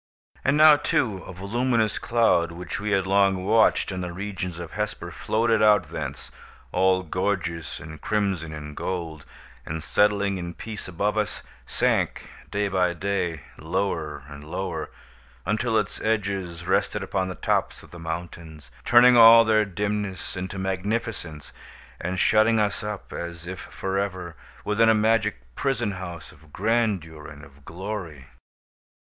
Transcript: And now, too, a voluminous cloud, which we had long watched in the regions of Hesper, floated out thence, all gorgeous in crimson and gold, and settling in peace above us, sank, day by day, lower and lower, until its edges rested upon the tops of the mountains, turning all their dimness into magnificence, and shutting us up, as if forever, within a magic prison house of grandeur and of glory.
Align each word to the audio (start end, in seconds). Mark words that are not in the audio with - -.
And 0.43 0.57
now, 0.57 0.77
too, 0.77 1.17
a 1.25 1.31
voluminous 1.31 1.99
cloud, 1.99 2.51
which 2.51 2.79
we 2.79 2.89
had 2.89 3.05
long 3.05 3.45
watched 3.45 3.91
in 3.91 4.01
the 4.01 4.11
regions 4.11 4.57
of 4.57 4.71
Hesper, 4.71 5.11
floated 5.11 5.61
out 5.61 5.89
thence, 5.89 6.31
all 6.71 7.03
gorgeous 7.03 7.79
in 7.79 7.99
crimson 7.99 8.51
and 8.51 8.75
gold, 8.75 9.27
and 9.63 9.83
settling 9.83 10.39
in 10.39 10.55
peace 10.55 10.87
above 10.87 11.19
us, 11.19 11.43
sank, 11.67 12.31
day 12.49 12.67
by 12.67 12.95
day, 12.95 13.41
lower 13.59 14.23
and 14.27 14.43
lower, 14.43 14.89
until 15.45 15.77
its 15.77 16.01
edges 16.01 16.65
rested 16.65 17.03
upon 17.03 17.27
the 17.27 17.35
tops 17.35 17.83
of 17.83 17.91
the 17.91 17.99
mountains, 17.99 18.71
turning 18.83 19.15
all 19.15 19.43
their 19.45 19.65
dimness 19.65 20.35
into 20.35 20.57
magnificence, 20.57 21.53
and 21.99 22.19
shutting 22.19 22.59
us 22.59 22.83
up, 22.83 23.13
as 23.13 23.45
if 23.45 23.59
forever, 23.59 24.35
within 24.65 24.89
a 24.89 24.95
magic 24.95 25.41
prison 25.53 25.91
house 25.91 26.31
of 26.31 26.51
grandeur 26.51 27.27
and 27.27 27.45
of 27.45 27.63
glory. 27.63 28.25